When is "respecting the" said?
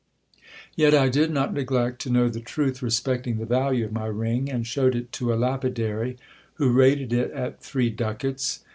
2.81-3.45